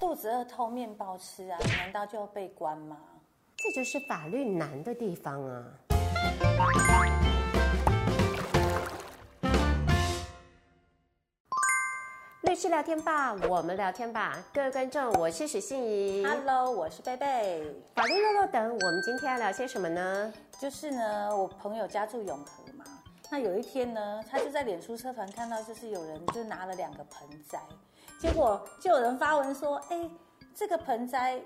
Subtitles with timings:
[0.00, 2.96] 肚子饿偷面包吃啊，难道就要被关吗？
[3.56, 5.64] 这就是法律难的地方啊。
[12.42, 17.74] 律师聊天吧，我们聊天吧，各位观众，我是许信怡，Hello，我是贝贝。
[17.96, 20.32] 法律漏漏等，我们今天要聊些什么呢？
[20.60, 22.84] 就是呢，我朋友家住永和嘛，
[23.30, 27.60] 那有一天呢，他就在脸书社团看到，就是有人就拿了两个盆栽，
[28.18, 30.10] 结果就有人发文说，哎，
[30.54, 31.40] 这个盆栽。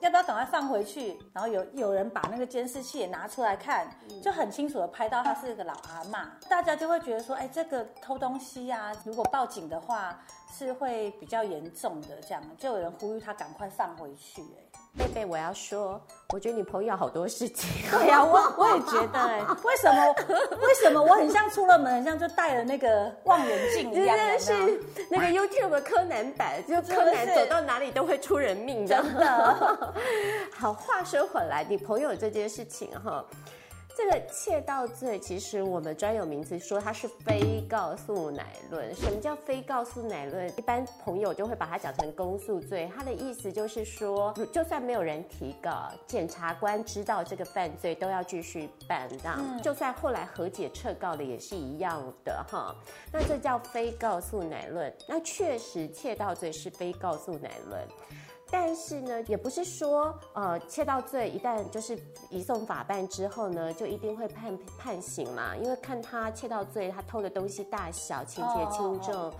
[0.00, 1.18] 要不要赶快放回去？
[1.32, 3.88] 然后有有人把那个监视器也拿出来看，
[4.22, 14.65] 就很清楚的拍到他是个老阿妈，大家就会觉得说，哎，这个偷东西呀，如果报警的话是会比较严重的，这样就有人呼吁他赶快放回去，哎。
[14.96, 16.00] 贝贝，我要说，
[16.32, 17.68] 我觉得你朋友好多事情。
[17.90, 20.14] 对呀、啊，我我也觉得，哎，为什么？
[20.62, 24.16] 为什么我很像出了门，很像就戴了那个望远镜一样？
[24.16, 29.92] 真 的是那个 YouTube 的柯南版，就柯南走到哪里都会出人命，真的。
[30.56, 33.24] 好，话说回来，你朋友这件事情哈。
[33.96, 38.94] 这个窃盗罪，其实我们专有名词说它是非告诉乃论。
[38.94, 40.46] 什么叫非告诉乃论？
[40.58, 42.90] 一般朋友就会把它讲成公诉罪。
[42.94, 49.08] 它的意思就是说，就算没有人提告，检察官知道这个犯罪都要继续办。
[49.08, 52.76] 这样，嗯、就算后来和解撤告的也是一样的哈。
[53.10, 54.94] 那这叫非告诉乃论。
[55.08, 57.80] 那确实窃盗罪是非告诉乃论。
[58.50, 61.98] 但是呢，也不是说，呃，窃盗罪一旦就是
[62.30, 65.56] 移送法办之后呢，就一定会判判刑嘛。
[65.56, 69.34] 因为看他窃盗罪，他偷的东西大小、情节轻重，oh, oh, oh.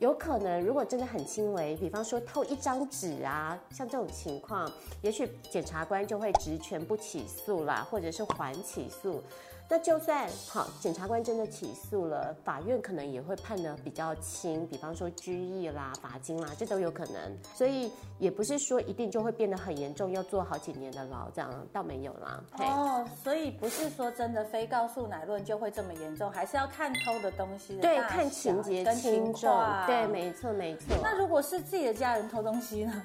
[0.00, 4.70] 有可能如果真的很轻微，比方说偷一张纸啊，像这种情况，
[5.02, 9.22] 也许检察官就会职权不起诉啦，或者是缓起诉。
[9.70, 17.38] 那就算好，检察官真的起诉了，法院可能也会判的比较轻，比方说拘役啦、罚金啦，这都有可能。
[17.54, 22.42] 所以也不是说一定就会变得很严重，要坐好几年的牢，这样倒没有啦。
[22.58, 27.82] 哦，所以不是说真的非告诉乃论就会这么严重，还是要看偷的东西的。
[27.82, 29.54] 对，看情节轻重。
[29.86, 30.96] 对，没错没错。
[31.02, 33.02] 那如果是自己的家人偷东西呢？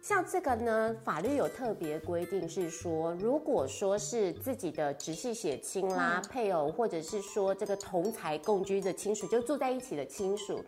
[0.00, 10.64] 像这个呢，法律有特别规定，是说，如果说是自己的直系血亲啦、嗯、配偶，或者是说这个同财共居的亲属，就住在一起的亲属，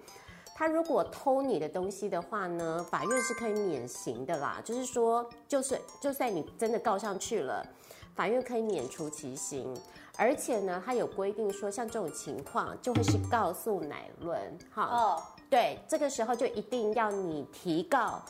[0.54, 4.60] 他如果偷你的东西的话呢，法院是可以免刑的啦。
[4.62, 7.66] 就是说，就是就算你真的告上去了，
[8.14, 9.74] 法院可以免除其刑。
[10.18, 14.38] 而且呢，他有规定说，像这种情况就会是告诉乃论。
[14.70, 18.20] 好，哦，对，这个时候就一定要你提告。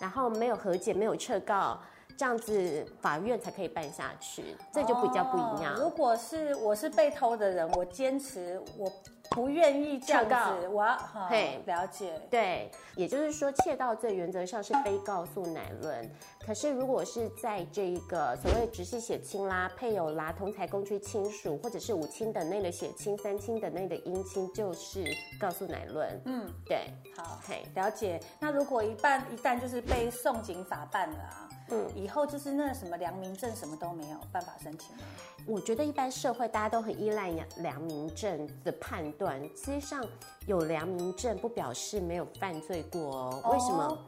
[0.00, 1.78] 然后没有和解，没有撤告，
[2.20, 5.74] 这样子法院才可以办下去，这就比较不一样。
[5.74, 8.92] 哦，如果是我是被偷的人，我坚持我
[9.30, 10.98] 不愿意这样子，我要
[11.30, 12.20] 嘿了解。
[12.30, 16.10] 对，也就是说，窃盗罪原则上是非告诉乃论。
[16.44, 25.02] 可是如果是在这一个所谓直系血亲啦、配偶啦、同财共居亲属，或者是五亲等内的血亲、三亲等内的姻亲，就是
[25.40, 26.20] 告诉乃论。
[26.26, 28.20] 嗯，对，好，嘿，了解。
[28.38, 35.02] 那如果一旦一旦就是被送警法办了啊，嗯，以后就是那什么良民证什么都没有办法申请了。
[35.46, 40.04] 我觉得一般社会大家都很依赖良民证的判断，实际上
[40.46, 43.50] 有良民证不表示没有犯罪过哦。
[43.52, 43.84] 为什么？
[43.84, 43.98] 哦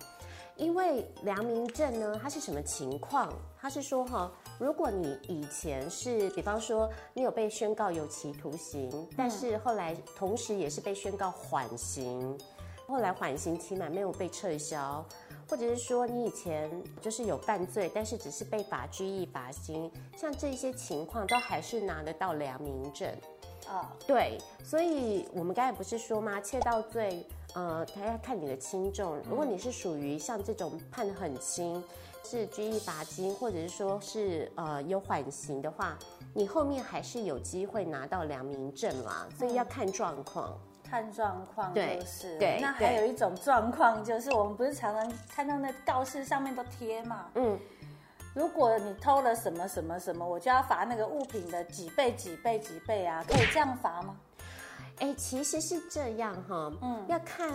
[0.54, 3.32] 因为良民证呢，它是什么情况？
[3.58, 12.38] 它是说哈，如果你以前是，比方说你有被宣告有期徒刑，但是后来同时也是被宣告缓刑，
[12.86, 15.04] 后来缓刑期满没有被撤销，
[15.52, 23.06] 或者是说你以前就是有犯罪，但是只是被罚拘役罚金，像这些情况都还是拿得到良民证。
[23.68, 26.40] 啊，对，所以我们刚才不是说吗？
[26.40, 27.26] 窃盗罪。
[27.52, 29.20] 呃，他要看你的轻重。
[29.28, 31.84] 如果你是属于像这种判得很轻，
[32.24, 35.98] 是拘役罚金，或者是说是呃有缓刑的话，
[36.32, 39.28] 你后面还是有机会拿到良民证啦。
[39.38, 40.58] 所以要看状况，
[40.92, 42.36] 看状况就是。
[42.38, 47.30] 对，对，那还有一种状况就是，我们不是常常看到那告示上面都贴嘛？
[47.34, 47.58] 嗯，
[48.34, 53.24] 如果你偷了什么什么什么，我就要罚那个物品的几倍几倍几倍啊？
[53.26, 54.14] 可以这样罚吗？
[54.98, 57.50] 哎，其实是这样哈，嗯，要看，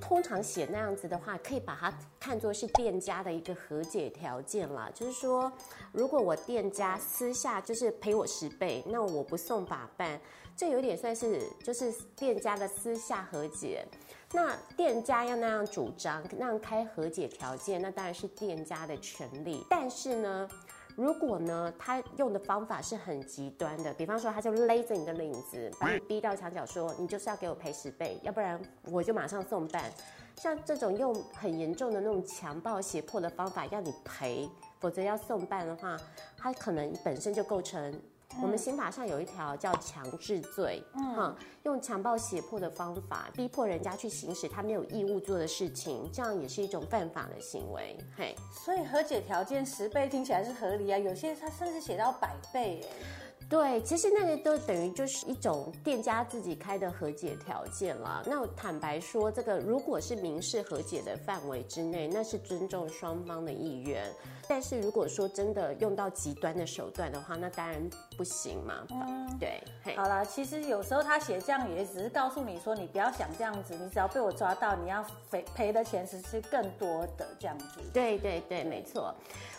[0.00, 4.90] 通常写那样子的话，可以把它看作是店家的一个和解条件了。
[4.94, 5.52] 就是说，
[5.92, 10.20] 如果我店家私下就是赔我十倍，那我不送法办，
[10.56, 13.84] 这有点算是就是店家的私下和解。
[14.32, 19.62] 那店家要那样主张，那样开和解条件，那当然是店家的权利。
[19.68, 20.48] 但是呢，
[20.96, 28.60] 如果呢，他用的方法是很极端的，比方说，他就勒着你的领子，把你逼到墙角，说你就是要给我赔十倍，要不然
[28.90, 29.90] 我就马上送办。
[30.36, 34.48] 像这种用很严重的那种强暴胁迫的方法要你赔，
[34.80, 35.96] 否则要送办的话，
[36.36, 37.94] 他可能本身就构成。
[38.40, 41.34] 我们刑法上有一条叫强制罪，嗯，
[41.64, 48.34] 用强暴胁迫的方法逼迫人家去行使他没有义务做的事情，这样也是一种犯法的行为，嘿。
[48.52, 53.31] 所以和解条件十倍听起来是合理啊，有些他甚至写到百倍，哎。
[53.52, 58.22] 对，其实那个都等于就是一种店家自己开的和解条件了。
[58.26, 64.10] 那坦白说，这个如果是民事和解的范围之内，那是尊重双方的意愿。
[64.48, 67.78] 但是如果说真的用到极端的手段的话，那当然
[68.16, 68.86] 不行嘛。
[68.90, 69.62] 嗯，对。
[69.96, 77.66] 好了，其实有时候他写这样也只是告诉你说，你不要想这样子，你只要被我抓到，你要赔赔的钱是是更多的这样子。
[77.92, 79.14] 对对对，没错。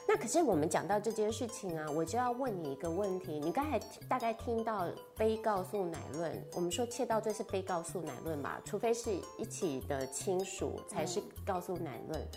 [0.05, 3.39] 那可是我们讲到这件事情啊，我就要问你一个问题。
[3.39, 8.61] 你刚才大概听到非告诉乃论，我们说窃盗罪是非告诉乃论吧？
[8.65, 12.21] 除非是一起的亲属才是告诉乃论。
[12.21, 12.27] 嗯。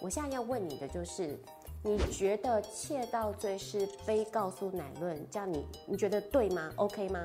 [0.00, 1.38] 我现在要问你的就是，
[1.82, 5.26] 你觉得窃盗罪是非告诉乃论？
[5.30, 7.24] 这样你你觉得对吗？OK 吗？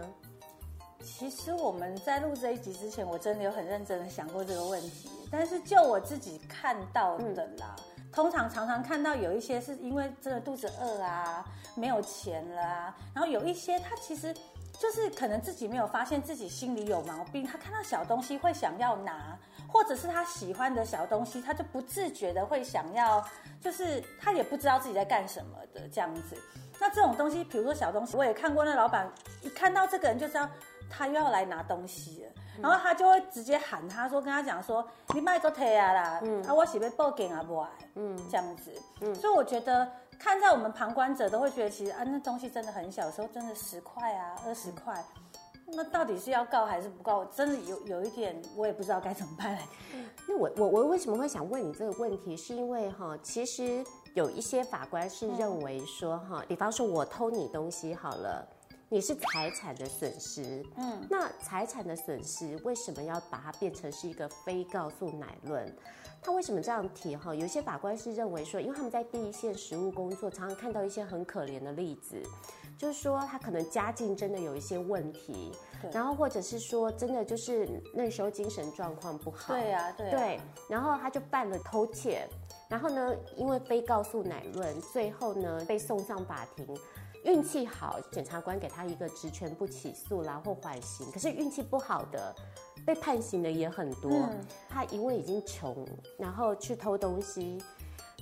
[1.01, 7.75] 其实我们在录这一集之前，我真的有很认真的想过这个问题，但是就我自己看到的啦。
[7.77, 7.83] 嗯
[8.19, 14.35] 通常常常看到有一些是因为真的肚子饿啊，没有钱了啊，然后有一些他其实
[14.77, 19.39] 就是可能自己没有发现自己心里有毛病，他看到小东西会想要拿，
[19.69, 23.25] 或者是他喜欢的小东西，他就不自觉的会想要，
[23.61, 26.35] 就是他也不知道自己在干什么的这样子。
[26.77, 29.09] 那这种东西，比如说小东西，我也看过，那老板
[29.41, 30.45] 一看到这个人就知道
[30.89, 32.31] 他又要来拿东西了。
[32.61, 38.71] 然后他就会直接喊他说，跟他讲说，你卖个腿啊啦，嗯，啊我是被报警啊不来，嗯，这样子，
[39.01, 39.89] 嗯，所以我觉得
[40.19, 45.03] 看在我们旁观者都会觉得，其实啊那东西真的很小，有时候真的十块啊二十块，
[45.67, 47.23] 那到底是要告还是不告？
[47.25, 49.57] 真的有有一点我也不知道该怎么办。
[50.27, 52.35] 那我我我为什么会想问你这个问题？
[52.35, 53.83] 是因为哈，其实
[54.15, 58.47] 有一些法官是认为说哈，比方说我偷你东西好了。
[58.91, 65.71] 你是财产的损失，嗯，那财产的损失为什么要把它变成是一个非告诉乃论？
[66.23, 67.15] 他为什么这样提？
[67.15, 72.19] 哈，有些法官是认为说，因为他们在第一线实务工作，常常看到一些很可怜的例子，
[72.79, 75.51] 就是说他可能家境真的有一些问题，
[75.93, 82.27] 然后或者是说真的就是那时候精神状况不好，对呀，对，对，然后他就办了偷窃，
[82.67, 86.65] 然后呢，因为非告诉乃论，最后呢被送上法庭。
[87.23, 91.11] 运气好，检察官给他一个职权不起诉啦或缓刑。
[91.11, 92.33] 可是运气不好的，
[92.85, 94.11] 被判刑的也很多。
[94.11, 94.39] 嗯、
[94.69, 95.85] 他因为已经穷，
[96.17, 97.61] 然后去偷东西，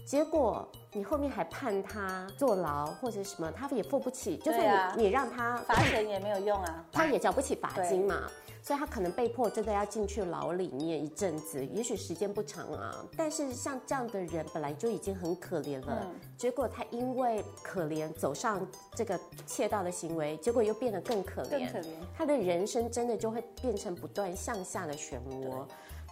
[0.07, 4.37] 结果你后面还判他坐牢或者什么，他也付不起。
[4.37, 8.23] 就算你、啊、你让他罚钱也没有用啊，他也交不起罚金嘛。
[8.63, 13.05] 所以他可能被迫真的要进去牢里面一阵子，也许时间不长啊。
[13.17, 18.65] 但是像这样的人本来就已经很可怜了，嗯、结果他因为可怜走上
[18.95, 21.49] 这个窃盗的行为，结果又变得更可怜。
[21.49, 21.91] 更可怜。
[22.17, 25.65] 他的人生真的就会变成不断向下的漩涡。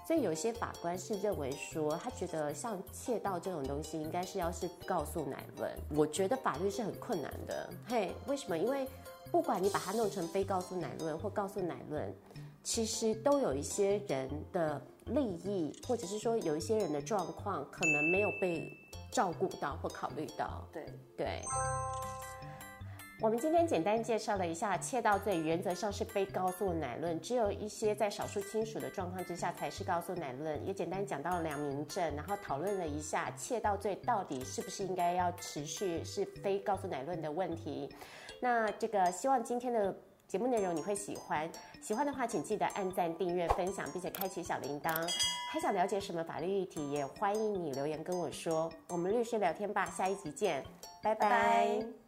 [0.07, 5.71] 所以有些法官是认为说，他觉得像窃盗这种东西，应该是要是告诉乃论。
[5.95, 7.69] 我觉得法律是很困难的。
[7.87, 8.57] 嘿，为什么？
[8.57, 8.87] 因为
[9.31, 12.15] 不管你把它弄成非告诉乃论或告诉乃论。
[12.63, 18.75] 其实都有一些人的利益，或者是说有一些人的状况，可能没有被
[19.11, 20.67] 照顾到或考虑到。
[20.73, 20.83] 对
[21.15, 21.43] 对。
[23.21, 30.65] 我们今天简单介绍了一下窃盗罪，原则上是非告诉乃论，只有一些在少数亲属的状况之下才是告诉乃论。
[30.67, 37.89] 也简单讲到了良民证，然后讨论了一下窃盗罪到底是不是应该要持续是非告诉乃论的问题。
[38.41, 39.95] 那这个希望今天的。
[40.27, 41.47] 节目内容你会喜欢，
[41.83, 44.91] 喜欢的话请记得按赞、订阅、分享，并且开启小铃铛。
[45.51, 48.67] 还想了解什么法律议题，也欢迎你留言跟我说。
[48.89, 50.63] 我们律师聊天吧，下一集见，
[51.03, 52.04] 拜拜。